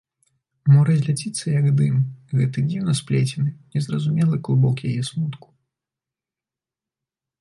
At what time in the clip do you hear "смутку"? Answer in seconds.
5.11-5.47